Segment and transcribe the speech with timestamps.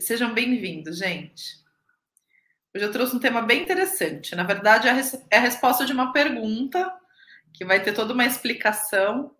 [0.00, 1.64] Sejam bem-vindos, gente.
[2.74, 4.34] Hoje eu trouxe um tema bem interessante.
[4.34, 6.92] Na verdade, é a resposta de uma pergunta
[7.54, 9.36] que vai ter toda uma explicação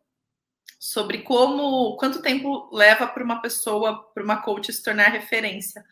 [0.79, 5.85] sobre como, quanto tempo leva para uma pessoa, para uma coach se tornar referência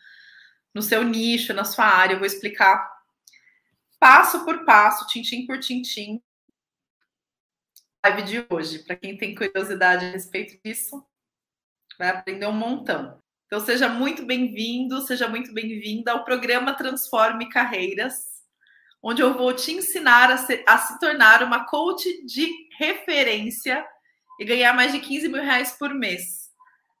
[0.73, 2.13] no seu nicho, na sua área.
[2.13, 2.89] Eu vou explicar
[3.99, 6.23] passo por passo, tintim por tintim,
[8.05, 8.79] live de hoje.
[8.79, 11.05] Para quem tem curiosidade a respeito disso,
[11.99, 13.21] vai aprender um montão.
[13.47, 18.43] Então, seja muito bem-vindo, seja muito bem-vinda ao programa Transforme Carreiras,
[19.01, 22.45] onde eu vou te ensinar a, ser, a se tornar uma coach de
[22.77, 23.87] referência
[24.37, 26.51] e ganhar mais de 15 mil reais por mês.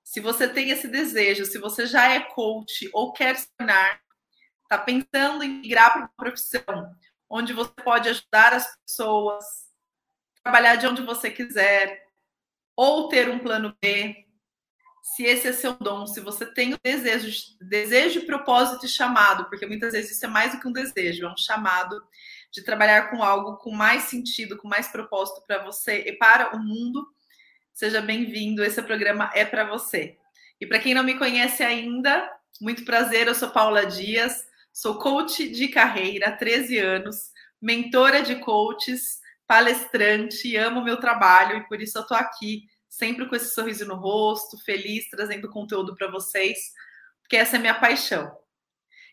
[0.05, 3.99] Se você tem esse desejo, se você já é coach ou quer se tornar,
[4.63, 6.95] está pensando em migrar para uma profissão
[7.29, 9.43] onde você pode ajudar as pessoas,
[10.41, 12.05] trabalhar de onde você quiser,
[12.73, 14.26] ou ter um plano B,
[15.15, 19.65] se esse é seu dom, se você tem o desejo, desejo, propósito e chamado, porque
[19.65, 22.03] muitas vezes isso é mais do que um desejo, é um chamado
[22.51, 26.59] de trabalhar com algo com mais sentido, com mais propósito para você e para o
[26.59, 27.07] mundo.
[27.73, 30.17] Seja bem-vindo, esse programa é para você.
[30.59, 35.47] E para quem não me conhece ainda, muito prazer, eu sou Paula Dias, sou coach
[35.47, 41.97] de carreira há 13 anos, mentora de coaches, palestrante, amo meu trabalho e por isso
[41.97, 42.65] eu estou aqui
[42.97, 46.73] sempre com esse sorriso no rosto, feliz, trazendo conteúdo para vocês,
[47.21, 48.35] porque essa é a minha paixão.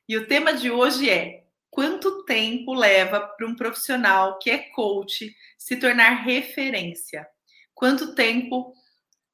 [0.08, 5.34] E o tema de hoje é: quanto tempo leva para um profissional que é coach
[5.58, 7.28] se tornar referência?
[7.74, 8.72] Quanto tempo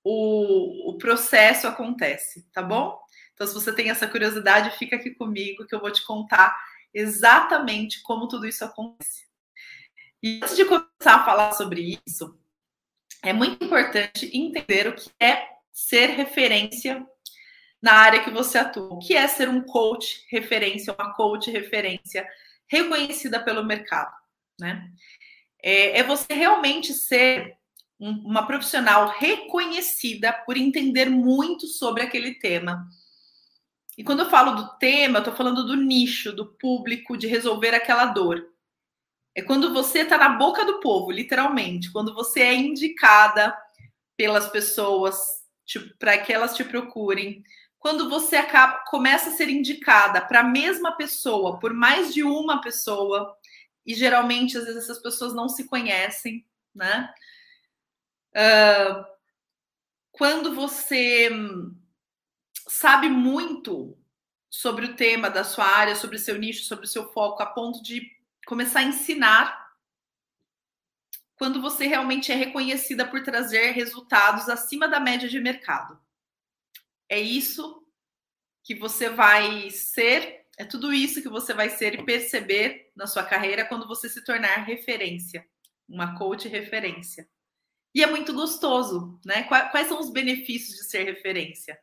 [0.02, 2.98] o, o processo acontece, tá bom?
[3.34, 6.56] Então, se você tem essa curiosidade, fica aqui comigo que eu vou te contar
[6.92, 9.28] exatamente como tudo isso acontece.
[10.22, 12.39] E antes de começar a falar sobre isso,
[13.22, 17.06] é muito importante entender o que é ser referência
[17.80, 18.94] na área que você atua.
[18.94, 22.26] O que é ser um coach referência, uma coach referência
[22.68, 24.14] reconhecida pelo mercado,
[24.58, 24.90] né?
[25.62, 27.56] É, é você realmente ser
[27.98, 32.88] um, uma profissional reconhecida por entender muito sobre aquele tema.
[33.98, 37.74] E quando eu falo do tema, eu estou falando do nicho, do público, de resolver
[37.74, 38.49] aquela dor.
[39.34, 41.92] É quando você está na boca do povo, literalmente.
[41.92, 43.56] Quando você é indicada
[44.16, 47.44] pelas pessoas tipo, para que elas te procurem.
[47.78, 52.60] Quando você acaba, começa a ser indicada para a mesma pessoa, por mais de uma
[52.60, 53.36] pessoa,
[53.86, 57.12] e geralmente, às vezes, essas pessoas não se conhecem, né?
[58.32, 59.04] Uh,
[60.10, 61.30] quando você
[62.68, 63.96] sabe muito
[64.50, 67.46] sobre o tema da sua área, sobre o seu nicho, sobre o seu foco, a
[67.46, 68.02] ponto de
[68.46, 69.60] começar a ensinar
[71.36, 75.98] quando você realmente é reconhecida por trazer resultados acima da média de mercado.
[77.08, 77.82] É isso
[78.62, 83.24] que você vai ser, é tudo isso que você vai ser e perceber na sua
[83.24, 85.46] carreira quando você se tornar referência,
[85.88, 87.26] uma coach referência.
[87.94, 89.42] E é muito gostoso, né?
[89.44, 91.78] Quais são os benefícios de ser referência?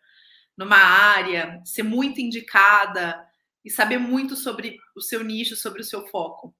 [0.56, 3.28] Numa área, ser muito indicada,
[3.64, 6.56] e saber muito sobre o seu nicho, sobre o seu foco.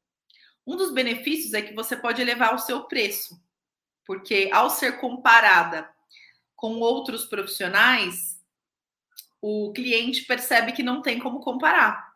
[0.66, 3.40] Um dos benefícios é que você pode elevar o seu preço,
[4.06, 5.90] porque ao ser comparada
[6.56, 8.42] com outros profissionais,
[9.42, 12.12] o cliente percebe que não tem como comparar,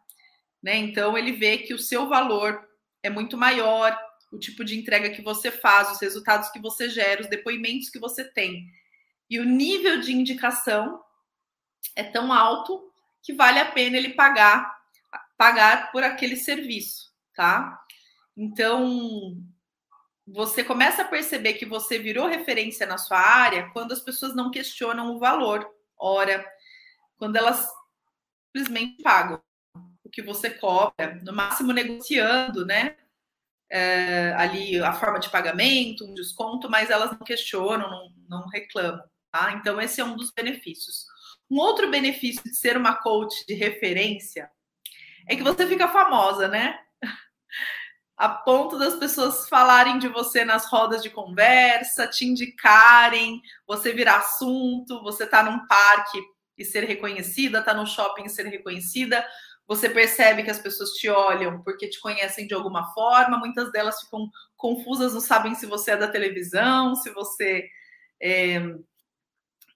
[0.62, 0.75] né?
[0.75, 2.68] Então ele vê que o seu valor
[3.03, 3.98] é muito maior,
[4.31, 8.00] o tipo de entrega que você faz, os resultados que você gera, os depoimentos que
[8.00, 8.66] você tem.
[9.30, 11.02] E o nível de indicação
[11.96, 12.91] é tão alto
[13.24, 14.82] que vale a pena ele pagar
[15.42, 17.84] pagar por aquele serviço, tá?
[18.38, 19.36] Então,
[20.28, 24.52] você começa a perceber que você virou referência na sua área quando as pessoas não
[24.52, 25.68] questionam o valor,
[25.98, 26.46] ora,
[27.18, 27.68] quando elas
[28.56, 29.42] simplesmente pagam
[30.04, 32.96] o que você cobra, no máximo negociando, né?
[33.68, 39.04] É, ali a forma de pagamento, um desconto, mas elas não questionam, não, não reclamam,
[39.31, 39.54] tá?
[39.54, 41.08] Então, esse é um dos benefícios.
[41.51, 44.50] Um outro benefício de ser uma coach de referência
[45.27, 46.80] é que você fica famosa, né?
[48.15, 54.19] A ponto das pessoas falarem de você nas rodas de conversa, te indicarem, você virar
[54.19, 56.21] assunto, você tá num parque
[56.57, 59.27] e ser reconhecida, tá no shopping e ser reconhecida,
[59.68, 64.00] você percebe que as pessoas te olham porque te conhecem de alguma forma, muitas delas
[64.00, 67.68] ficam confusas, não sabem se você é da televisão, se você
[68.21, 68.62] é,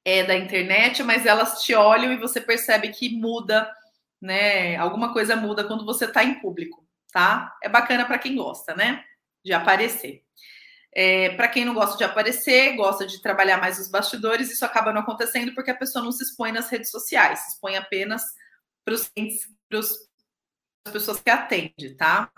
[0.05, 3.69] é da internet, mas elas te olham e você percebe que muda
[4.25, 4.75] né?
[4.77, 7.55] Alguma coisa muda quando você está em público, tá?
[7.61, 9.03] É bacana para quem gosta, né?
[9.43, 10.23] De aparecer.
[10.93, 14.93] É, para quem não gosta de aparecer, gosta de trabalhar mais os bastidores, isso acaba
[14.93, 18.23] não acontecendo porque a pessoa não se expõe nas redes sociais, se expõe apenas
[18.83, 22.31] para as pessoas que atende, tá?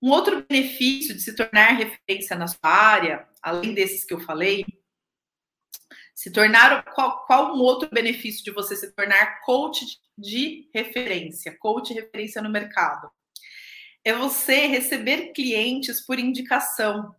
[0.00, 4.64] Um outro benefício de se tornar referência na sua área, além desses que eu falei,
[6.20, 9.86] se tornar qual, qual um outro benefício de você se tornar coach
[10.18, 13.10] de referência, coach de referência no mercado?
[14.04, 17.16] É você receber clientes por indicação,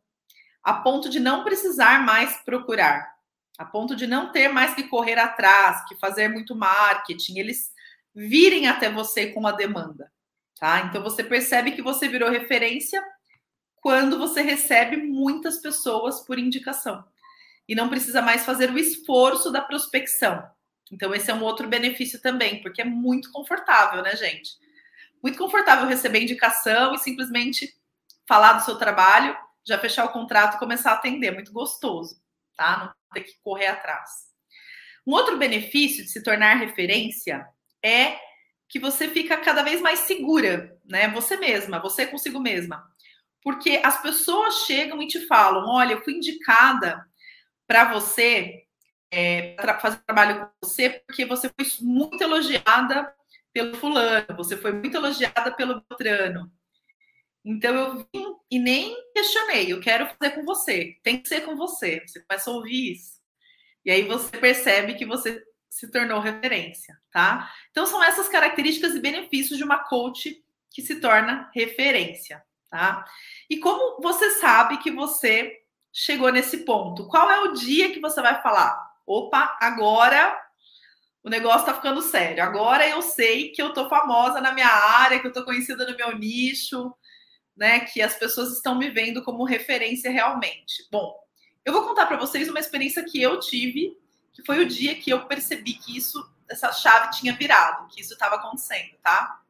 [0.64, 3.12] a ponto de não precisar mais procurar,
[3.58, 7.72] a ponto de não ter mais que correr atrás, que fazer muito marketing, eles
[8.14, 10.12] virem até você com a demanda,
[10.60, 10.82] tá?
[10.82, 13.04] Então você percebe que você virou referência
[13.78, 17.04] quando você recebe muitas pessoas por indicação
[17.68, 20.44] e não precisa mais fazer o esforço da prospecção.
[20.92, 24.52] Então esse é um outro benefício também, porque é muito confortável, né, gente?
[25.24, 27.74] Muito confortável receber indicação e simplesmente
[28.28, 32.22] falar do seu trabalho, já fechar o contrato e começar a atender, muito gostoso,
[32.58, 32.78] tá?
[32.80, 34.10] Não ter que correr atrás.
[35.06, 37.48] Um outro benefício de se tornar referência
[37.84, 38.18] é
[38.68, 41.10] que você fica cada vez mais segura, né?
[41.10, 42.90] Você mesma, você consigo mesma.
[43.44, 47.06] Porque as pessoas chegam e te falam: olha, eu fui indicada
[47.72, 48.66] para você
[49.10, 53.16] é, para fazer trabalho com você porque você foi muito elogiada
[53.54, 56.52] pelo fulano, você foi muito elogiada pelo Beltrano.
[57.46, 61.56] Então eu vim e nem questionei, eu quero fazer com você, tem que ser com
[61.56, 62.06] você.
[62.06, 63.22] Você começa a ouvir isso.
[63.86, 67.50] E aí você percebe que você se tornou referência, tá?
[67.70, 73.06] Então são essas características e benefícios de uma coach que se torna referência, tá?
[73.50, 75.61] E como você sabe que você
[75.92, 77.08] chegou nesse ponto?
[77.08, 78.92] Qual é o dia que você vai falar?
[79.06, 80.40] Opa, agora
[81.24, 82.44] o negócio tá ficando sério.
[82.44, 85.98] Agora eu sei que eu tô famosa na minha área, que eu tô conhecida no
[85.98, 86.94] meu nicho,
[87.56, 87.82] né?
[87.82, 90.88] Que as pessoas estão me vendo como referência realmente.
[90.92, 91.14] Bom,
[91.66, 94.00] eu vou contar para vocês uma experiência que eu tive
[94.34, 98.14] que foi o dia que eu percebi que isso, essa chave tinha virado, que isso
[98.14, 99.41] estava acontecendo, tá?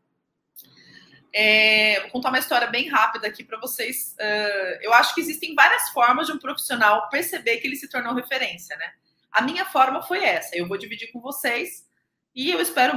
[1.33, 4.15] É, vou contar uma história bem rápida aqui para vocês.
[4.19, 8.13] Uh, eu acho que existem várias formas de um profissional perceber que ele se tornou
[8.13, 8.93] referência, né?
[9.31, 10.55] A minha forma foi essa.
[10.57, 11.87] Eu vou dividir com vocês
[12.35, 12.93] e eu espero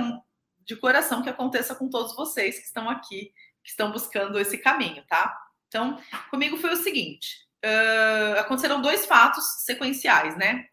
[0.64, 3.32] de coração que aconteça com todos vocês que estão aqui,
[3.62, 5.36] que estão buscando esse caminho, tá?
[5.68, 10.66] Então, comigo foi o seguinte: uh, aconteceram dois fatos sequenciais, né?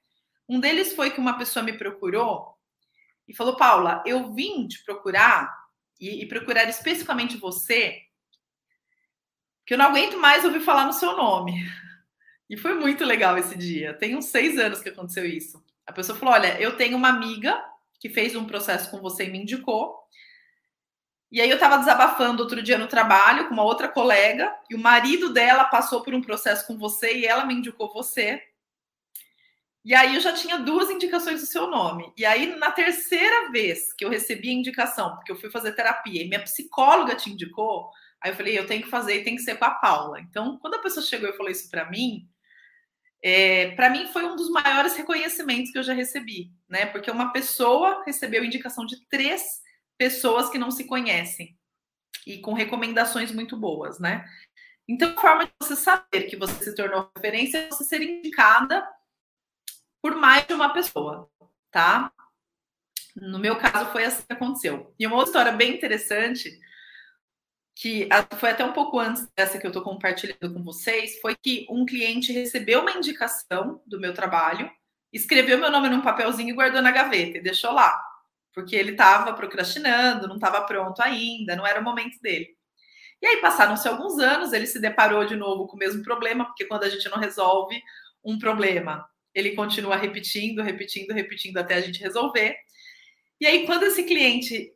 [0.49, 2.55] Um deles foi que uma pessoa me procurou
[3.27, 5.60] e falou: Paula, eu vim te procurar
[6.01, 8.01] e, e procurar especificamente você,
[9.65, 11.53] que eu não aguento mais ouvir falar no seu nome.
[12.49, 13.93] E foi muito legal esse dia.
[13.93, 15.63] Tem uns seis anos que aconteceu isso.
[15.85, 17.63] A pessoa falou: Olha, eu tenho uma amiga
[17.99, 20.01] que fez um processo com você e me indicou.
[21.31, 24.79] E aí eu estava desabafando outro dia no trabalho com uma outra colega, e o
[24.79, 28.43] marido dela passou por um processo com você e ela me indicou você.
[29.83, 32.13] E aí eu já tinha duas indicações do seu nome.
[32.15, 36.21] E aí, na terceira vez que eu recebi a indicação, porque eu fui fazer terapia
[36.21, 37.89] e minha psicóloga te indicou,
[38.21, 40.19] aí eu falei, eu tenho que fazer e tem que ser com a Paula.
[40.19, 42.27] Então, quando a pessoa chegou e falou isso para mim,
[43.23, 46.85] é, para mim foi um dos maiores reconhecimentos que eu já recebi, né?
[46.85, 49.61] Porque uma pessoa recebeu indicação de três
[49.97, 51.57] pessoas que não se conhecem
[52.25, 54.25] e com recomendações muito boas, né?
[54.87, 58.87] Então, a forma de você saber que você se tornou referência é você ser indicada
[60.01, 61.29] por mais de uma pessoa,
[61.71, 62.11] tá?
[63.15, 64.93] No meu caso, foi assim que aconteceu.
[64.97, 66.57] E uma outra história bem interessante,
[67.75, 71.65] que foi até um pouco antes dessa que eu estou compartilhando com vocês, foi que
[71.69, 74.69] um cliente recebeu uma indicação do meu trabalho,
[75.11, 78.01] escreveu meu nome num papelzinho e guardou na gaveta e deixou lá,
[78.53, 82.47] porque ele estava procrastinando, não estava pronto ainda, não era o momento dele.
[83.21, 86.65] E aí passaram-se alguns anos, ele se deparou de novo com o mesmo problema, porque
[86.65, 87.81] quando a gente não resolve
[88.23, 92.55] um problema, ele continua repetindo, repetindo, repetindo até a gente resolver.
[93.39, 94.71] E aí, quando esse cliente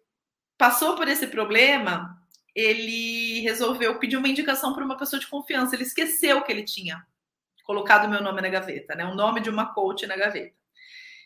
[0.57, 2.17] passou por esse problema,
[2.53, 5.75] ele resolveu pedir uma indicação para uma pessoa de confiança.
[5.75, 7.05] Ele esqueceu que ele tinha
[7.63, 9.05] colocado meu nome na gaveta, né?
[9.05, 10.55] O nome de uma coach na gaveta.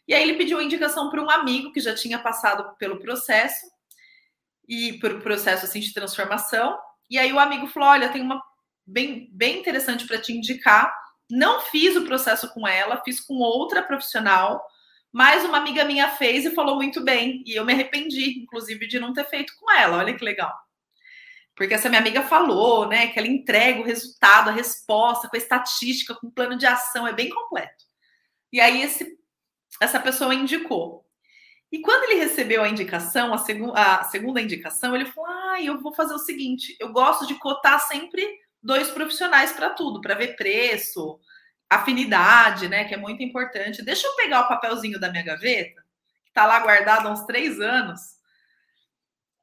[0.07, 3.67] E aí ele pediu uma indicação para um amigo que já tinha passado pelo processo
[4.67, 6.77] e por processo assim de transformação.
[7.09, 8.41] E aí o amigo falou: "Olha, tem uma
[8.85, 10.91] bem bem interessante para te indicar
[11.29, 14.65] não fiz o processo com ela, fiz com outra profissional,
[15.11, 17.43] mas uma amiga minha fez e falou muito bem.
[17.45, 19.97] E eu me arrependi, inclusive, de não ter feito com ela.
[19.97, 20.53] Olha que legal.
[21.55, 25.39] Porque essa minha amiga falou, né, que ela entrega o resultado, a resposta, com a
[25.39, 27.83] estatística, com o plano de ação, é bem completo.
[28.51, 29.17] E aí esse,
[29.81, 31.05] essa pessoa indicou.
[31.71, 35.79] E quando ele recebeu a indicação, a, segu a segunda indicação, ele falou: ah, eu
[35.79, 38.25] vou fazer o seguinte: eu gosto de cotar sempre
[38.61, 41.19] dois profissionais para tudo, para ver preço,
[41.69, 42.85] afinidade, né?
[42.85, 43.83] Que é muito importante.
[43.83, 45.81] Deixa eu pegar o papelzinho da minha gaveta,
[46.23, 48.17] que está lá guardado há uns três anos.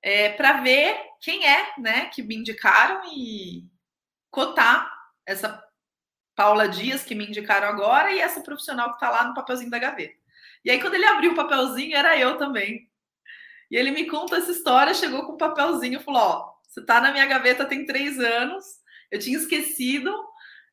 [0.03, 3.65] é, para ver quem é, né, que me indicaram e
[4.31, 4.91] cotar
[5.27, 5.63] essa
[6.37, 9.79] Paula Dias que me indicaram agora e essa profissional que está lá no papelzinho da
[9.79, 10.15] gaveta.
[10.65, 12.89] E aí, quando ele abriu o papelzinho, era eu também.
[13.71, 17.13] E ele me conta essa história, chegou com um papelzinho, falou: Ó, você está na
[17.13, 18.65] minha gaveta tem três anos,
[19.11, 20.13] eu tinha esquecido.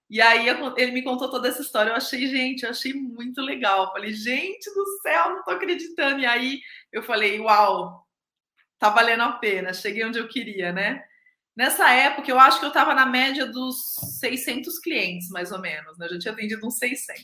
[0.09, 0.47] E aí
[0.77, 1.89] ele me contou toda essa história.
[1.89, 3.85] Eu achei, gente, eu achei muito legal.
[3.85, 6.19] Eu falei, gente do céu, não tô acreditando.
[6.19, 6.61] E aí
[6.91, 8.07] eu falei, uau,
[8.77, 11.03] tá valendo a pena, cheguei onde eu queria, né?
[11.55, 15.97] Nessa época, eu acho que eu estava na média dos 600 clientes, mais ou menos,
[15.97, 16.07] né?
[16.07, 17.23] Eu já tinha atendido uns 600.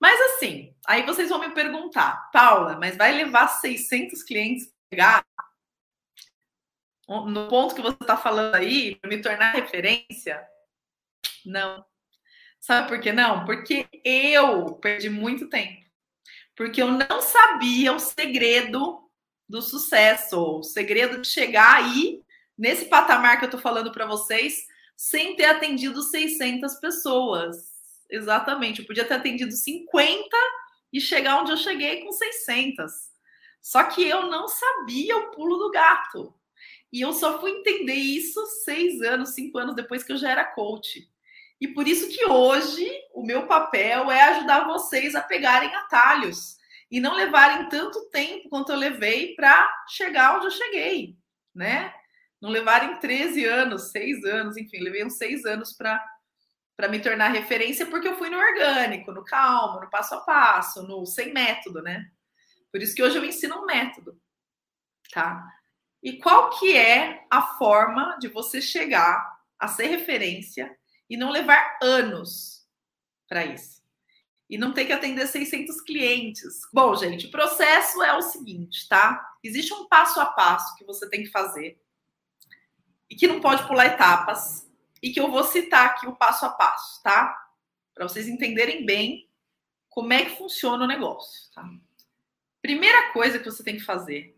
[0.00, 5.24] Mas assim, aí vocês vão me perguntar, Paula, mas vai levar 600 clientes pegar?
[7.08, 10.46] No ponto que você está falando aí, para me tornar referência?
[11.44, 11.84] Não.
[12.60, 13.46] Sabe por que não?
[13.46, 15.86] Porque eu perdi muito tempo.
[16.54, 19.08] Porque eu não sabia o segredo
[19.48, 22.22] do sucesso, o segredo de chegar aí
[22.58, 27.56] nesse patamar que eu tô falando para vocês, sem ter atendido 600 pessoas.
[28.10, 30.36] Exatamente, eu podia ter atendido 50
[30.92, 32.92] e chegar onde eu cheguei com 600.
[33.62, 36.34] Só que eu não sabia o pulo do gato.
[36.92, 40.44] E eu só fui entender isso seis anos, cinco anos depois que eu já era
[40.44, 41.08] coach.
[41.60, 46.56] E por isso que hoje o meu papel é ajudar vocês a pegarem atalhos
[46.90, 51.16] e não levarem tanto tempo quanto eu levei para chegar onde eu cheguei,
[51.54, 51.92] né?
[52.40, 57.86] não levarem 13 anos, 6 anos, enfim, levei uns 6 anos para me tornar referência,
[57.86, 62.10] porque eu fui no orgânico, no calmo, no passo a passo, no sem método, né?
[62.70, 64.20] Por isso que hoje eu ensino um método,
[65.12, 65.44] tá?
[66.02, 70.76] E qual que é a forma de você chegar a ser referência
[71.10, 72.66] e não levar anos
[73.28, 73.82] para isso?
[74.48, 76.60] E não ter que atender 600 clientes.
[76.72, 79.36] Bom, gente, o processo é o seguinte, tá?
[79.42, 81.78] Existe um passo a passo que você tem que fazer
[83.10, 84.66] e que não pode pular etapas
[85.02, 87.36] e que eu vou citar aqui o passo a passo, tá?
[87.94, 89.28] Para vocês entenderem bem
[89.88, 91.68] como é que funciona o negócio, tá?
[92.62, 94.37] Primeira coisa que você tem que fazer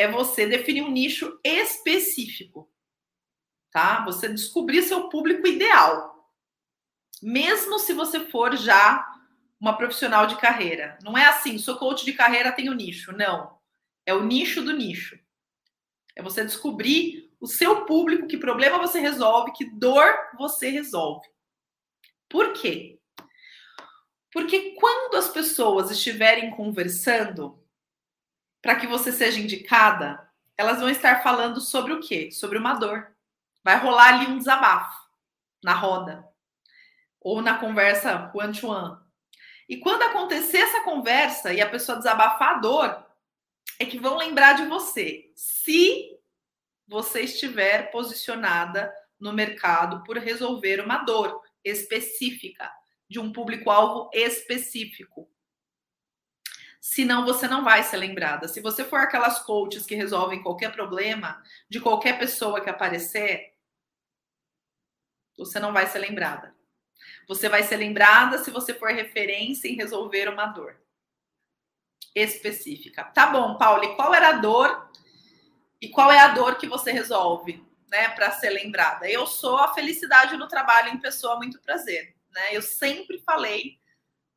[0.00, 2.72] é você definir um nicho específico,
[3.70, 4.02] tá?
[4.06, 6.26] Você descobrir seu público ideal.
[7.22, 9.06] Mesmo se você for já
[9.60, 10.98] uma profissional de carreira.
[11.02, 13.12] Não é assim, sou coach de carreira, tenho nicho.
[13.12, 13.58] Não.
[14.06, 15.18] É o nicho do nicho.
[16.16, 21.28] É você descobrir o seu público, que problema você resolve, que dor você resolve.
[22.26, 22.98] Por quê?
[24.32, 27.62] Porque quando as pessoas estiverem conversando,
[28.62, 32.30] para que você seja indicada, elas vão estar falando sobre o quê?
[32.30, 33.10] Sobre uma dor.
[33.62, 35.08] Vai rolar ali um desabafo
[35.62, 36.26] na roda
[37.20, 38.90] ou na conversa one-to-one.
[38.90, 38.98] -one.
[39.68, 43.06] E quando acontecer essa conversa e a pessoa desabafar a dor,
[43.78, 45.30] é que vão lembrar de você.
[45.34, 46.18] Se
[46.88, 52.70] você estiver posicionada no mercado por resolver uma dor específica,
[53.10, 55.28] de um público-alvo específico.
[56.80, 58.48] Senão você não vai ser lembrada.
[58.48, 63.54] Se você for aquelas coaches que resolvem qualquer problema de qualquer pessoa que aparecer,
[65.36, 66.54] você não vai ser lembrada.
[67.28, 70.80] Você vai ser lembrada se você for referência em resolver uma dor
[72.14, 73.04] específica.
[73.04, 74.90] Tá bom, Pauli, qual era a dor
[75.80, 79.08] e qual é a dor que você resolve, né, para ser lembrada?
[79.08, 82.54] Eu sou a felicidade no trabalho em pessoa, muito prazer, né?
[82.56, 83.79] Eu sempre falei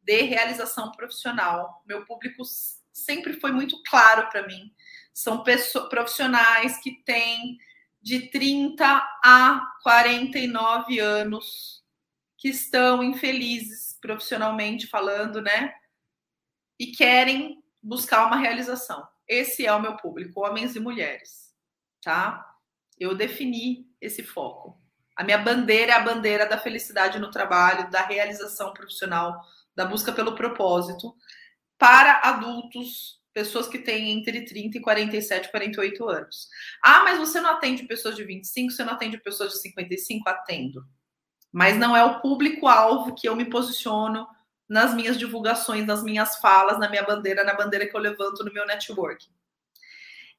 [0.03, 1.81] de realização profissional.
[1.85, 2.43] Meu público
[2.91, 4.73] sempre foi muito claro para mim.
[5.13, 5.43] São
[5.89, 7.57] profissionais que têm
[8.01, 8.85] de 30
[9.23, 11.83] a 49 anos
[12.37, 15.73] que estão infelizes profissionalmente falando, né?
[16.77, 19.07] E querem buscar uma realização.
[19.25, 21.55] Esse é o meu público, homens e mulheres,
[22.01, 22.45] tá?
[22.99, 24.77] Eu defini esse foco.
[25.15, 29.41] A minha bandeira é a bandeira da felicidade no trabalho, da realização profissional,
[29.75, 31.15] da busca pelo propósito
[31.77, 36.47] para adultos, pessoas que têm entre 30 e 47, 48 anos.
[36.83, 40.29] Ah, mas você não atende pessoas de 25, você não atende pessoas de 55?
[40.29, 40.85] Atendo.
[41.51, 44.27] Mas não é o público-alvo que eu me posiciono
[44.67, 48.53] nas minhas divulgações, nas minhas falas, na minha bandeira, na bandeira que eu levanto no
[48.53, 49.27] meu network.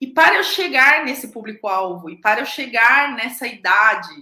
[0.00, 4.14] E para eu chegar nesse público-alvo, e para eu chegar nessa idade,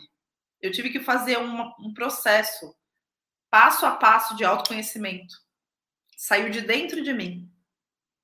[0.60, 2.74] eu tive que fazer um, um processo
[3.52, 5.36] passo a passo de autoconhecimento.
[6.16, 7.52] Saiu de dentro de mim,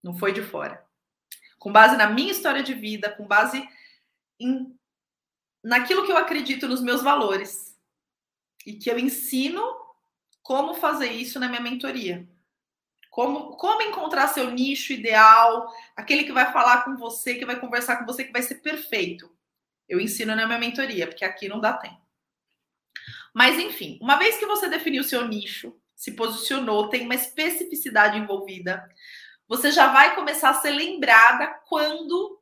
[0.03, 0.83] não foi de fora.
[1.59, 3.63] Com base na minha história de vida, com base
[4.41, 4.75] em
[5.63, 7.79] naquilo que eu acredito nos meus valores
[8.65, 9.63] e que eu ensino
[10.43, 12.27] como fazer isso na minha mentoria.
[13.11, 17.99] Como, como encontrar seu nicho ideal, aquele que vai falar com você, que vai conversar
[17.99, 19.31] com você, que vai ser perfeito.
[19.87, 22.08] Eu ensino na minha mentoria, porque aqui não dá tempo.
[23.35, 28.89] Mas, enfim, uma vez que você definiu seu nicho, se posicionou, tem uma especificidade envolvida,
[29.47, 32.41] você já vai começar a ser lembrada quando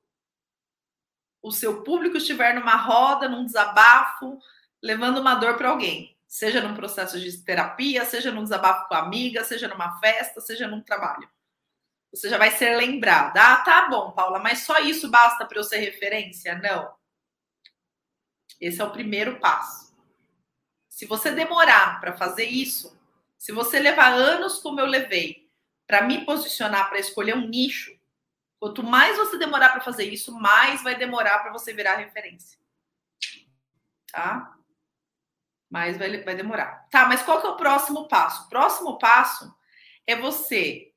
[1.43, 4.39] o seu público estiver numa roda, num desabafo,
[4.83, 8.99] levando uma dor para alguém seja num processo de terapia, seja num desabafo com a
[8.99, 11.29] amiga, seja numa festa, seja num trabalho.
[12.13, 13.41] Você já vai ser lembrada.
[13.41, 16.55] Ah, tá bom, Paula, mas só isso basta para eu ser referência?
[16.59, 16.95] Não.
[18.61, 19.86] Esse é o primeiro passo.
[20.97, 22.99] Se você demorar para fazer isso,
[23.37, 25.47] se você levar anos como eu levei
[25.87, 27.95] para me posicionar, para escolher um nicho,
[28.59, 32.59] quanto mais você demorar para fazer isso, mais vai demorar para você virar referência.
[34.11, 34.57] Tá?
[35.69, 36.89] mas vai, vai demorar.
[36.89, 38.47] Tá, mas qual que é o próximo passo?
[38.47, 39.55] O próximo passo
[40.07, 40.95] é você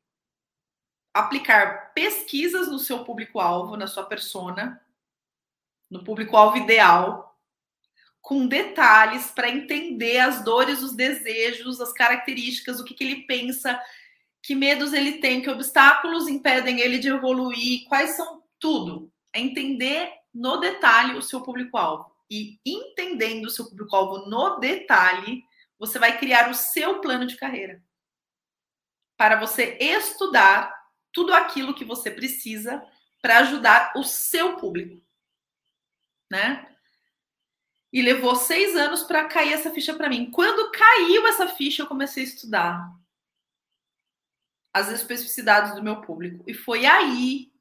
[1.13, 4.82] aplicar pesquisas no seu público-alvo, na sua persona,
[5.89, 7.28] no público-alvo ideal,
[8.21, 13.79] com detalhes para entender as dores, os desejos, as características, o que, que ele pensa,
[14.41, 19.11] que medos ele tem, que obstáculos impedem ele de evoluir, quais são tudo.
[19.33, 25.43] É entender no detalhe o seu público-alvo e entendendo o seu público-alvo no detalhe,
[25.77, 27.81] você vai criar o seu plano de carreira.
[29.17, 30.73] Para você estudar
[31.11, 32.85] tudo aquilo que você precisa
[33.21, 35.01] para ajudar o seu público.
[36.31, 36.68] Né?
[37.91, 40.29] E levou seis anos para cair essa ficha para mim.
[40.29, 43.00] Quando caiu essa ficha, eu comecei a estudar
[44.74, 46.43] as especificidades do meu público.
[46.48, 47.51] E foi aí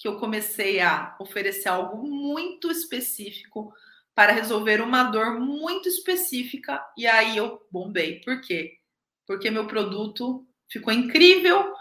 [0.00, 3.72] que eu comecei a oferecer algo muito específico
[4.14, 8.20] para resolver uma dor muito específica e aí eu bombei.
[8.20, 8.78] Por quê?
[9.26, 11.72] Porque meu produto ficou incrível.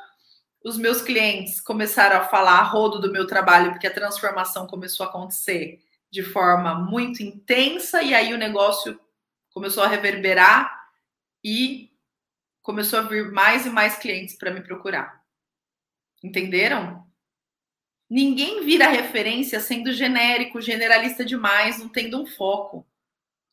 [0.63, 5.05] Os meus clientes começaram a falar a rodo do meu trabalho porque a transformação começou
[5.05, 5.79] a acontecer
[6.11, 8.99] de forma muito intensa e aí o negócio
[9.51, 10.89] começou a reverberar
[11.43, 11.91] e
[12.61, 15.23] começou a vir mais e mais clientes para me procurar.
[16.23, 17.05] Entenderam?
[18.09, 22.87] Ninguém vira referência sendo genérico, generalista demais, não tendo um foco.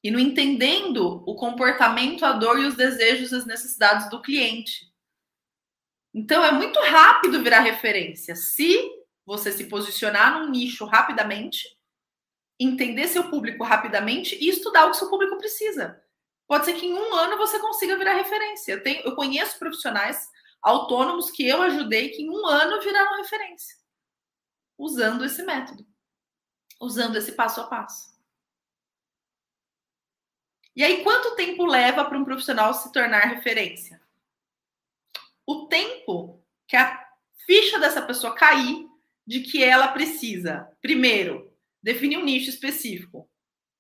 [0.03, 4.91] E não entendendo o comportamento, a dor e os desejos e as necessidades do cliente.
[6.13, 8.35] Então é muito rápido virar referência.
[8.35, 8.91] Se
[9.25, 11.63] você se posicionar num nicho rapidamente,
[12.65, 16.03] entender seu público rapidamente e estudar o que seu público precisa.
[16.47, 18.73] Pode ser que em um ano você consiga virar referência.
[18.73, 20.29] Eu, tenho, eu conheço profissionais
[20.61, 23.83] autônomos que eu ajudei que em um ano viraram referência
[24.79, 25.87] usando esse método,
[26.81, 28.13] usando esse passo a passo.
[30.75, 34.01] E aí, quanto tempo leva para um profissional se tornar referência?
[35.47, 37.09] O tempo que a
[37.47, 38.89] ficha dessa pessoa cair
[39.27, 41.52] de que ela precisa, primeiro,
[41.83, 43.29] definir um nicho específico,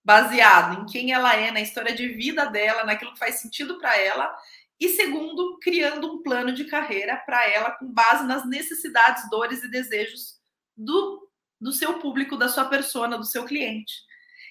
[0.05, 3.97] baseado em quem ela é, na história de vida dela, naquilo que faz sentido para
[3.97, 4.35] ela,
[4.81, 9.71] e segundo, criando um plano de carreira para ela com base nas necessidades, dores e
[9.71, 10.41] desejos
[10.77, 11.29] do,
[11.61, 13.95] do seu público, da sua persona, do seu cliente.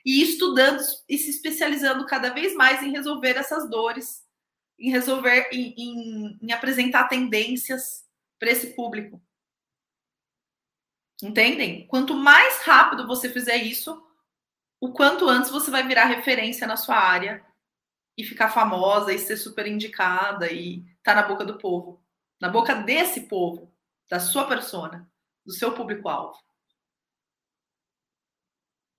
[0.05, 4.21] E estudando e se especializando cada vez mais em resolver essas dores,
[4.79, 8.05] em resolver, em, em, em apresentar tendências
[8.39, 9.21] para esse público.
[11.21, 11.85] Entendem?
[11.87, 14.01] Quanto mais rápido você fizer isso,
[14.79, 17.45] o quanto antes você vai virar referência na sua área
[18.17, 22.03] e ficar famosa e ser super indicada e tá na boca do povo,
[22.39, 23.71] na boca desse povo,
[24.09, 25.09] da sua persona
[25.45, 26.37] do seu público-alvo.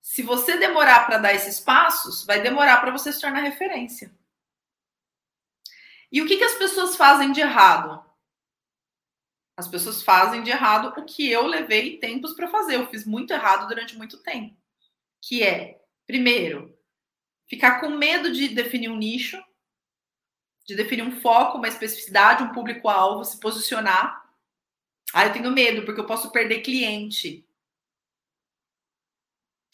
[0.01, 4.13] Se você demorar para dar esses passos, vai demorar para você se tornar referência.
[6.11, 8.05] E o que, que as pessoas fazem de errado?
[9.63, 12.75] As pessoas fazem de errado o que eu levei tempos para fazer.
[12.75, 14.55] Eu fiz muito errado durante muito tempo.
[15.21, 16.77] Que é, primeiro,
[17.47, 19.41] ficar com medo de definir um nicho,
[20.65, 24.23] de definir um foco, uma especificidade, um público-alvo, se posicionar
[25.13, 27.47] ah, eu tenho medo porque eu posso perder cliente.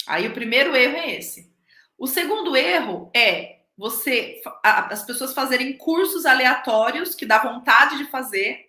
[0.06, 1.50] Aí o primeiro erro é esse.
[1.98, 8.69] O segundo erro é você as pessoas fazerem cursos aleatórios que dá vontade de fazer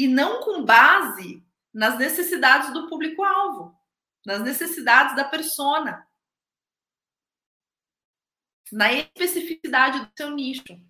[0.00, 3.78] e não com base nas necessidades do público-alvo,
[4.24, 6.08] nas necessidades da persona,
[8.72, 10.80] na especificidade do seu nicho.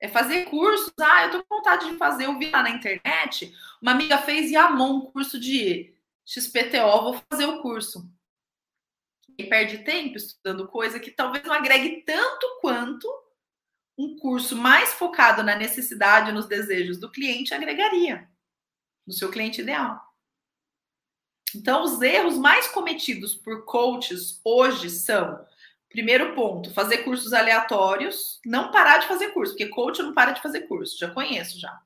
[0.00, 0.92] É fazer cursos.
[1.00, 2.26] Ah, eu tô com vontade de fazer.
[2.26, 5.92] Eu vi lá na internet, uma amiga fez Yamon, um curso de
[6.24, 8.08] XPTO, vou fazer o curso.
[9.36, 13.08] E perde tempo estudando coisa que talvez não agregue tanto quanto
[13.98, 18.30] um curso mais focado na necessidade e nos desejos do cliente agregaria
[19.06, 20.00] no seu cliente ideal.
[21.54, 25.44] Então, os erros mais cometidos por coaches hoje são
[25.92, 30.40] Primeiro ponto, fazer cursos aleatórios, não parar de fazer curso, porque coach não para de
[30.40, 31.82] fazer curso, já conheço já.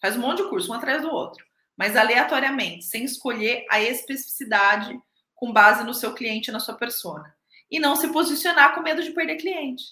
[0.00, 1.44] Faz um monte de curso, um atrás do outro,
[1.76, 4.98] mas aleatoriamente, sem escolher a especificidade
[5.34, 7.34] com base no seu cliente, na sua persona.
[7.70, 9.84] E não se posicionar com medo de perder cliente.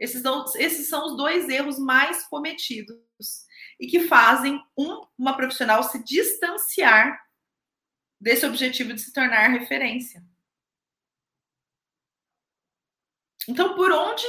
[0.00, 0.22] Esses,
[0.56, 2.96] esses são os dois erros mais cometidos
[3.78, 7.24] e que fazem um, uma profissional se distanciar
[8.20, 10.24] desse objetivo de se tornar referência.
[13.48, 14.26] Então, por onde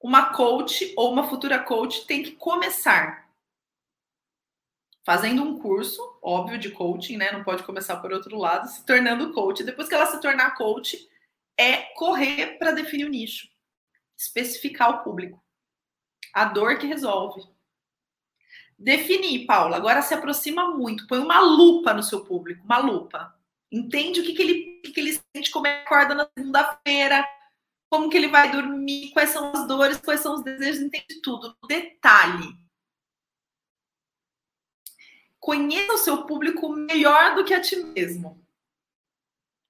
[0.00, 3.28] uma coach ou uma futura coach tem que começar?
[5.04, 7.32] Fazendo um curso, óbvio, de coaching, né?
[7.32, 9.64] Não pode começar por outro lado, se tornando coach.
[9.64, 10.98] Depois que ela se tornar coach,
[11.58, 13.48] é correr para definir o nicho,
[14.16, 15.42] especificar o público.
[16.32, 17.42] A dor que resolve.
[18.78, 19.76] Definir, Paula.
[19.76, 21.06] Agora se aproxima muito.
[21.06, 23.34] Põe uma lupa no seu público, uma lupa.
[23.70, 27.28] Entende o que, que, ele, que, que ele sente, como é acorda na segunda-feira,
[27.90, 31.56] como que ele vai dormir, quais são as dores, quais são os desejos, entende tudo,
[31.66, 32.56] detalhe.
[35.40, 38.42] Conheça o seu público melhor do que a ti mesmo.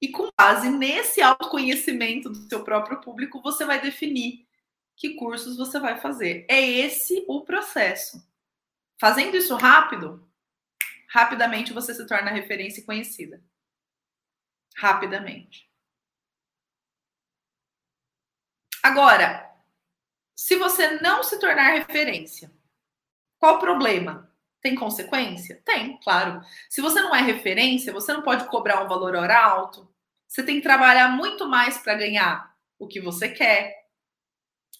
[0.01, 4.47] E com base nesse autoconhecimento do seu próprio público, você vai definir
[4.97, 6.47] que cursos você vai fazer.
[6.49, 8.27] É esse o processo.
[9.00, 10.28] Fazendo isso rápido,
[11.08, 13.42] rapidamente você se torna referência e conhecida.
[14.76, 15.68] Rapidamente.
[18.82, 19.48] Agora,
[20.34, 22.50] se você não se tornar referência,
[23.38, 24.32] qual o problema?
[24.61, 25.62] Tem consequência?
[25.64, 26.40] Tem, claro.
[26.68, 29.88] Se você não é referência, você não pode cobrar um valor hora alto.
[30.26, 33.88] Você tem que trabalhar muito mais para ganhar o que você quer.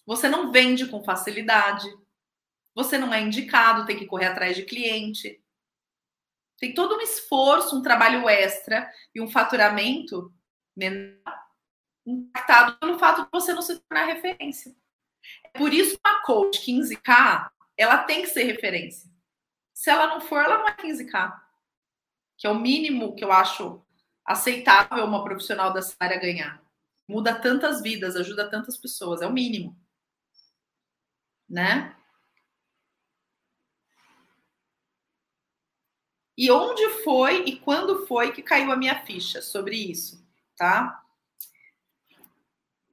[0.05, 1.87] Você não vende com facilidade.
[2.79, 5.43] Você não é indicado, tem que correr atrás de cliente.
[6.57, 10.33] Tem todo um esforço, um trabalho extra e um faturamento
[10.73, 11.19] menor
[12.07, 14.73] impactado pelo fato de você não se tornar referência.
[15.43, 19.11] É por isso que uma coach 15K, ela tem que ser referência.
[19.73, 21.37] Se ela não for, ela não é 15K.
[22.37, 23.85] Que é o mínimo que eu acho
[24.23, 26.63] aceitável uma profissional dessa área ganhar.
[27.05, 29.77] Muda tantas vidas, ajuda tantas pessoas, é o mínimo.
[31.49, 31.93] Né?
[36.39, 40.25] E onde foi e quando foi que caiu a minha ficha sobre isso,
[40.57, 41.03] tá?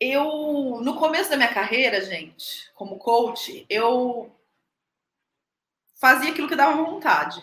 [0.00, 4.34] eu, no começo da minha carreira, gente, como coach, eu
[5.98, 7.40] fazia aquilo que dava vontade.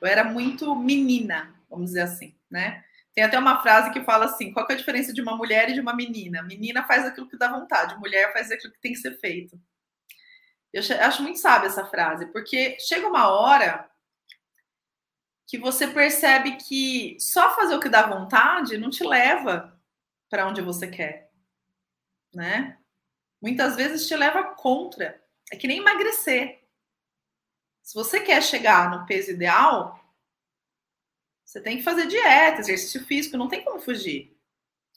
[0.00, 2.84] Eu era muito menina, vamos dizer assim, né?
[3.12, 5.74] Tem até uma frase que fala assim: qual é a diferença de uma mulher e
[5.74, 6.42] de uma menina?
[6.42, 9.60] Menina faz aquilo que dá vontade, mulher faz aquilo que tem que ser feito.
[10.72, 13.89] Eu acho muito sábia essa frase, porque chega uma hora
[15.50, 19.76] que você percebe que só fazer o que dá vontade não te leva
[20.28, 21.30] para onde você quer
[22.34, 22.78] né?
[23.40, 25.22] Muitas vezes te leva contra.
[25.52, 26.62] É que nem emagrecer.
[27.82, 29.98] Se você quer chegar no peso ideal,
[31.44, 34.36] você tem que fazer dieta, exercício físico, não tem como fugir.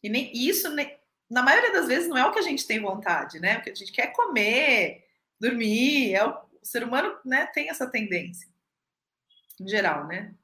[0.03, 0.95] E nem isso, nem,
[1.29, 3.57] na maioria das vezes, não é o que a gente tem vontade, né?
[3.57, 5.07] O que a gente quer comer,
[5.39, 8.47] dormir, é o, o ser humano né, tem essa tendência.
[9.59, 10.35] Em geral, né?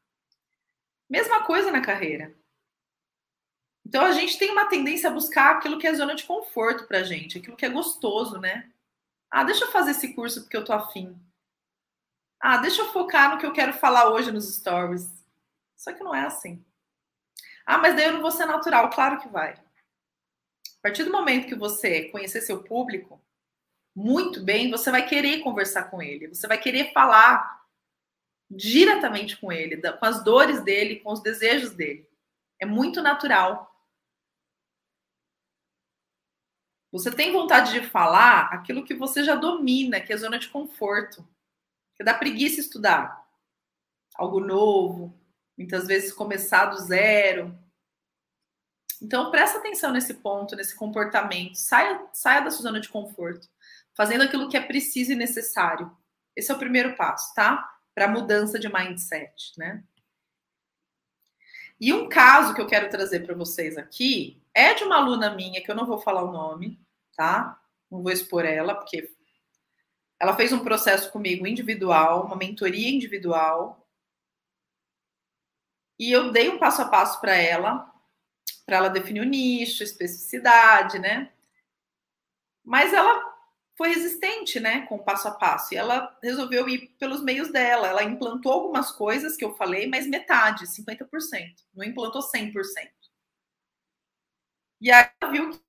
[1.09, 2.35] Mesma coisa na carreira.
[3.85, 7.03] Então a gente tem uma tendência a buscar aquilo que é zona de conforto pra
[7.03, 8.71] gente, aquilo que é gostoso, né?
[9.31, 11.19] Ah, deixa eu fazer esse curso porque eu tô afim.
[12.39, 15.25] Ah, deixa eu focar no que eu quero falar hoje nos stories.
[15.75, 16.63] Só que não é assim.
[17.65, 18.89] Ah, mas daí eu não vou ser natural.
[18.89, 19.53] Claro que vai.
[19.53, 23.21] A partir do momento que você conhecer seu público
[23.95, 27.59] muito bem, você vai querer conversar com ele, você vai querer falar
[28.59, 32.07] diretamente com ele, com as dores dele, com os desejos dele.
[32.59, 33.73] É muito natural.
[36.91, 41.25] Você tem vontade de falar aquilo que você já domina, que é zona de conforto,
[41.95, 43.25] que dá preguiça estudar.
[44.15, 45.17] Algo novo,
[45.57, 47.57] muitas vezes começar do zero.
[49.01, 51.55] Então, presta atenção nesse ponto, nesse comportamento.
[51.55, 53.47] Saia, saia da sua zona de conforto,
[53.95, 55.95] fazendo aquilo que é preciso e necessário.
[56.35, 57.78] Esse é o primeiro passo, tá?
[57.99, 59.83] Para mudança de mindset, né?
[61.77, 65.62] E um caso que eu quero trazer para vocês aqui é de uma aluna minha,
[65.62, 66.79] que eu não vou falar o nome,
[67.13, 67.62] tá?
[67.91, 69.13] Não vou expor ela, porque
[70.17, 73.85] ela fez um processo comigo individual, uma mentoria individual.
[75.99, 77.93] E eu dei um passo a passo para ela,
[78.65, 81.33] para ela definir o nicho, especificidade, né?
[82.63, 83.28] Mas ela
[83.79, 85.73] foi resistente, né, com o passo a passo.
[85.73, 87.87] E ela resolveu ir pelos meios dela.
[87.87, 91.07] Ela implantou algumas coisas que eu falei, mas metade, 50%.
[91.73, 92.51] Não implantou 100%.
[94.81, 95.59] E aí ela viu que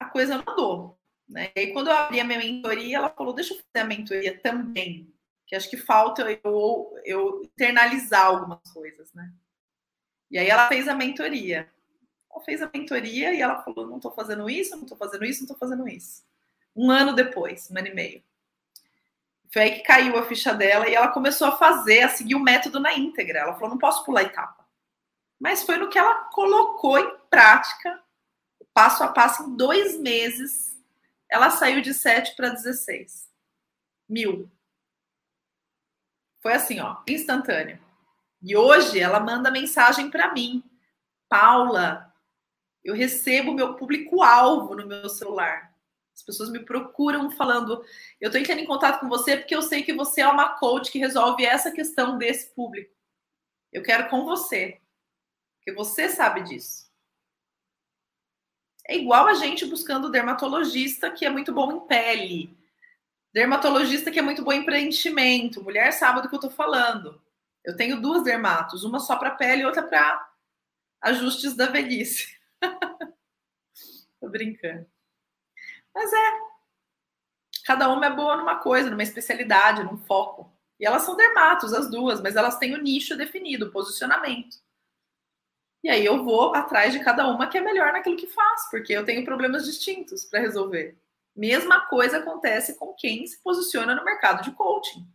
[0.00, 0.98] a coisa mudou.
[1.28, 1.52] Né?
[1.54, 4.40] E aí, quando eu abri a minha mentoria, ela falou: deixa eu fazer a mentoria
[4.40, 5.14] também.
[5.46, 9.32] Que acho que falta eu, eu internalizar algumas coisas, né?
[10.28, 11.72] E aí ela fez a mentoria.
[12.32, 15.42] Ela fez a mentoria e ela falou: não estou fazendo isso, não estou fazendo isso,
[15.42, 16.26] não estou fazendo isso.
[16.76, 18.22] Um ano depois, um ano e meio.
[19.50, 22.40] Foi aí que caiu a ficha dela e ela começou a fazer, a seguir o
[22.40, 23.38] método na íntegra.
[23.38, 24.66] Ela falou: não posso pular etapa.
[25.40, 28.02] Mas foi no que ela colocou em prática,
[28.74, 30.76] passo a passo, em dois meses,
[31.30, 33.28] ela saiu de 7 para 16
[34.08, 34.50] mil.
[36.40, 37.78] Foi assim, ó, instantâneo.
[38.42, 40.62] E hoje ela manda mensagem para mim.
[41.28, 42.14] Paula,
[42.84, 45.75] eu recebo meu público-alvo no meu celular.
[46.16, 47.84] As pessoas me procuram falando,
[48.18, 50.90] eu estou entrando em contato com você porque eu sei que você é uma coach
[50.90, 52.90] que resolve essa questão desse público.
[53.70, 54.80] Eu quero com você.
[55.58, 56.90] Porque você sabe disso.
[58.88, 62.56] É igual a gente buscando dermatologista que é muito bom em pele.
[63.34, 65.62] Dermatologista que é muito bom em preenchimento.
[65.62, 67.20] Mulher sabe do que eu estou falando.
[67.62, 70.26] Eu tenho duas dermatos, uma só para pele e outra para
[71.02, 72.38] ajustes da velhice.
[74.18, 74.95] Tô brincando.
[75.96, 76.46] Mas é.
[77.64, 80.52] Cada uma é boa numa coisa, numa especialidade, num foco.
[80.78, 84.58] E elas são dermatos, as duas, mas elas têm o nicho definido, o posicionamento.
[85.82, 88.92] E aí eu vou atrás de cada uma que é melhor naquilo que faz, porque
[88.92, 90.98] eu tenho problemas distintos para resolver.
[91.34, 95.06] Mesma coisa acontece com quem se posiciona no mercado de coaching.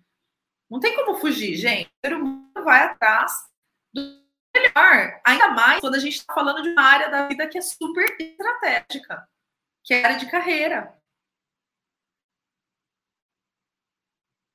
[0.68, 1.92] Não tem como fugir, gente.
[2.06, 3.34] O humano vai atrás
[3.94, 4.02] do
[4.56, 5.22] melhor.
[5.26, 8.16] Ainda mais quando a gente está falando de uma área da vida que é super
[8.20, 9.28] estratégica,
[9.84, 10.96] que é área de carreira.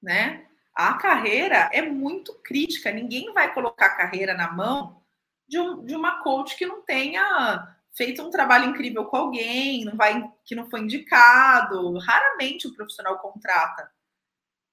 [0.02, 0.46] Né?
[0.74, 2.92] A carreira é muito crítica.
[2.92, 5.02] Ninguém vai colocar a carreira na mão
[5.48, 9.96] de, um, de uma coach que não tenha feito um trabalho incrível com alguém, não
[9.96, 11.96] vai, que não foi indicado.
[11.98, 13.90] Raramente o profissional contrata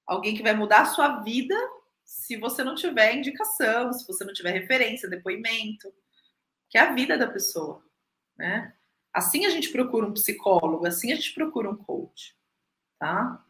[0.06, 1.54] alguém que vai mudar a sua vida
[2.04, 5.92] se você não tiver indicação, se você não tiver referência, depoimento,
[6.68, 7.82] que é a vida da pessoa,
[8.36, 8.74] né?
[9.14, 12.36] Assim a gente procura um psicólogo, assim a gente procura um coach,
[12.98, 13.44] tá?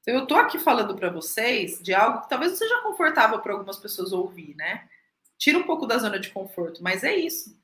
[0.00, 3.52] Então eu tô aqui falando para vocês de algo que talvez não seja confortável para
[3.52, 4.88] algumas pessoas ouvir, né?
[5.36, 7.56] Tira um pouco da zona de conforto, mas é isso.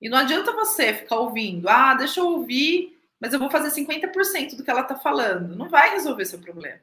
[0.00, 4.56] E não adianta você ficar ouvindo, ah, deixa eu ouvir, mas eu vou fazer 50%
[4.56, 5.54] do que ela está falando.
[5.54, 6.80] Não vai resolver seu problema.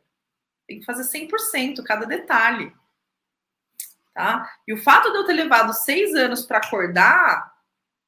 [0.67, 2.71] Tem que fazer 100% cada detalhe.
[4.13, 4.47] Tá?
[4.67, 7.54] E o fato de eu ter levado seis anos para acordar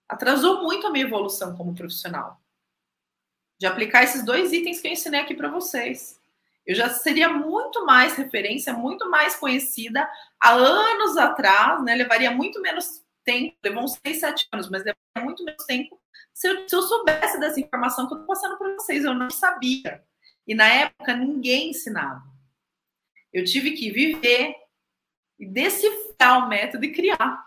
[0.07, 2.41] atrasou muito a minha evolução como profissional.
[3.59, 6.17] De aplicar esses dois itens que eu ensinei aqui para vocês
[6.67, 11.95] eu já seria muito mais referência, muito mais conhecida há anos atrás, né?
[11.95, 15.97] Levaria muito menos tempo, levou uns 6, 7 anos, mas levaria muito menos tempo
[16.33, 19.05] se eu, se eu soubesse dessa informação que eu estou passando para vocês.
[19.05, 20.03] Eu não sabia.
[20.45, 22.21] E na época ninguém ensinava.
[23.31, 24.53] Eu tive que viver
[25.39, 27.46] e decifrar o método e criar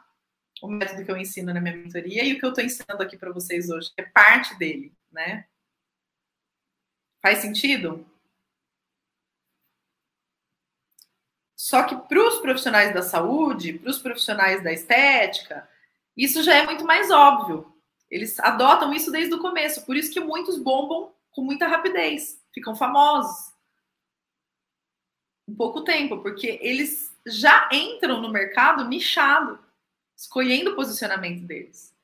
[0.63, 3.17] o método que eu ensino na minha mentoria e o que eu estou ensinando aqui
[3.17, 5.47] para vocês hoje, é parte dele, né?
[7.23, 8.07] Faz sentido?
[11.57, 15.69] Só que para os profissionais da saúde, para os profissionais da estética,
[16.17, 17.73] isso já é muito mais óbvio.
[18.11, 22.75] Eles adotam isso desde o começo, por isso que muitos bombam com muita rapidez, ficam
[22.75, 23.53] famosos
[25.49, 29.59] em pouco tempo, porque eles já entram no mercado nichado,
[30.21, 31.97] escolhendo o posicionamento deles.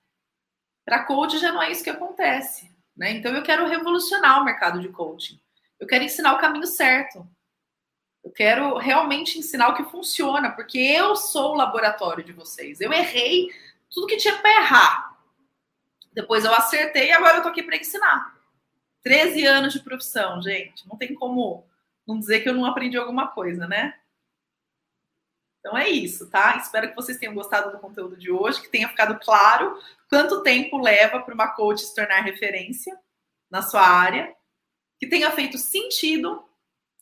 [0.86, 3.10] Para coach já não é isso que acontece, né?
[3.10, 5.38] Então eu quero revolucionar o mercado de coaching.
[5.78, 7.28] Eu quero ensinar o caminho certo.
[8.24, 12.80] Eu quero realmente ensinar o que funciona, porque eu sou o laboratório de vocês.
[12.80, 13.50] Eu errei
[13.90, 15.18] tudo que tinha para errar.
[16.10, 18.34] Depois eu acertei e agora eu tô aqui para ensinar.
[19.02, 20.88] 13 anos de profissão, gente.
[20.88, 21.66] Não tem como
[22.06, 23.94] não dizer que eu não aprendi alguma coisa, né?
[25.66, 26.56] Então é isso, tá?
[26.58, 29.76] Espero que vocês tenham gostado do conteúdo de hoje, que tenha ficado claro
[30.08, 32.96] quanto tempo leva para uma coach se tornar referência
[33.50, 34.32] na sua área,
[34.96, 36.44] que tenha feito sentido,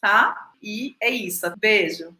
[0.00, 0.54] tá?
[0.62, 1.44] E é isso.
[1.58, 2.16] Beijo.